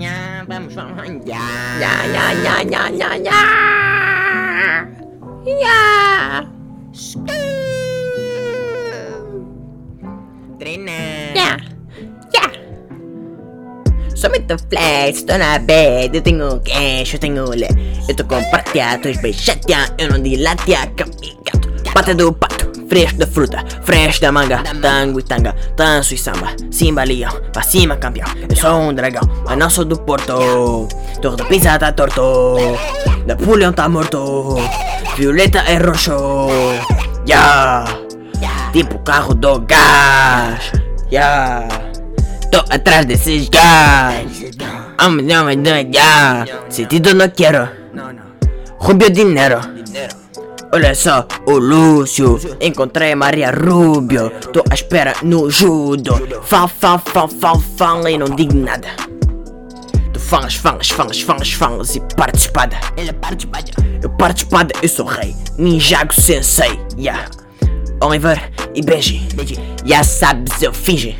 [0.00, 1.44] ya, vamos, vamos, ya.
[1.80, 3.40] Ya, ya, ya, ya, ya, ya.
[5.44, 5.78] Ya.
[10.58, 11.00] Trena.
[11.34, 11.56] Ya.
[12.32, 12.44] Ya.
[14.14, 17.68] Sono flex, sto una bed, io tengo cash, io tengo le.
[18.06, 21.68] Io sto compartiato, sbesciatia, io non dilatia, capicato.
[21.92, 22.59] Patate, patate.
[22.90, 27.62] Fresco da fruta, fresco da manga, tango e tanga, tanso e samba, simba leão, pra
[27.62, 28.26] cima campeão.
[28.48, 30.88] Eu sou um dragão, mas não sou do Porto.
[31.22, 32.56] Da Pisa tá torto,
[33.26, 34.56] Napoleão tá morto,
[35.16, 36.48] Violeta é roxo,
[37.26, 37.84] ya.
[38.72, 40.72] Tipo carro do gás,
[41.12, 41.68] ya.
[42.50, 44.26] Tô atrás desses gás.
[44.98, 46.44] Amo, não, mas não, ya.
[46.68, 47.68] Sentido não quero.
[48.78, 49.60] Rubio dinheiro.
[50.72, 56.14] Olha só, o Lúcio, encontrei Maria Rubio, tô à espera no judo.
[56.44, 58.86] Fala, fala, fala, fala, fala e não digo nada.
[60.12, 62.76] Tu falas, falas, falas, falas, falas e parte espada.
[62.96, 63.72] Ele parte, parte.
[64.00, 67.28] Eu parto espada, eu sou rei, Ninjago Sensei, yeah.
[68.00, 69.26] Oliver e Benji,
[69.84, 71.18] já sabes, eu finge.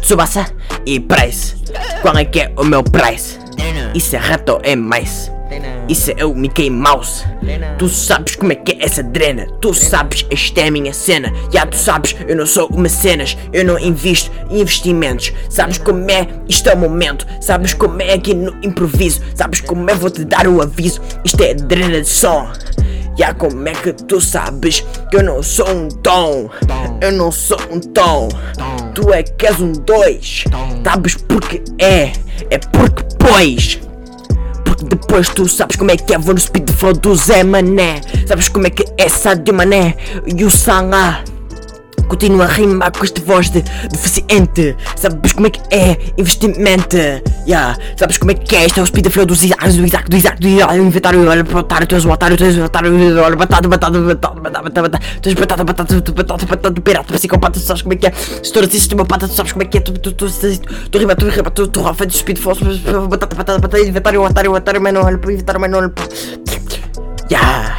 [0.00, 0.46] Tsubasa
[0.84, 1.54] e Price,
[2.02, 3.38] qual é que é o meu price?
[3.94, 5.30] Isso é rato, é mais.
[5.88, 7.24] Isso é o Mickey Mouse.
[7.78, 9.46] Tu sabes como é que é essa drena.
[9.60, 11.32] Tu sabes, esta é a minha cena.
[11.50, 13.36] Já tu sabes, eu não sou uma cenas.
[13.52, 15.32] Eu não invisto em investimentos.
[15.48, 16.28] Sabes como é?
[16.48, 17.26] Isto é o momento.
[17.40, 19.22] Sabes como é aqui no improviso.
[19.34, 19.94] Sabes como é?
[19.94, 21.00] Vou te dar o aviso.
[21.24, 22.46] Isto é drena de som.
[23.18, 26.48] Já como é que tu sabes que eu não sou um tom?
[27.00, 28.28] Eu não sou um tom.
[28.94, 30.44] Tu é que és um dois.
[30.84, 32.12] Sabes porque é?
[32.50, 33.80] É porque pois.
[34.82, 38.00] Depois tu sabes como é que é, vou no speed flow do Zé Mané.
[38.26, 39.96] Sabes como é que é Sadio Mané?
[40.26, 41.24] E o Salah
[42.08, 46.96] Continua a rimar com esta voz de deficiente Sabes como é que é investimento
[47.46, 47.76] yeah.
[47.96, 50.16] Sabes como é que é, este é o speed flow do Isaac, do Isaac, do
[50.16, 52.64] Isaac, do Isaac Inventário, olha para o otário, tu és o otário, tu és o
[52.64, 52.92] otário
[53.22, 57.60] Olha batata, batata, batata, batata, batata Tu és batata, batata, tu batata, batata, pirata, psicopata
[57.60, 59.66] Tu sabes como é que é, se tu racistas, uma pata, tu sabes como é
[59.66, 62.38] que é Tu, tu, tu, tu, tu rima, tu rima, tu, tu rafa de speed
[62.38, 62.54] flow
[63.08, 66.08] Batata, batata, batata, inventário, otário, otário Mas olha para o inventário, mas olha para...
[67.30, 67.77] Yeah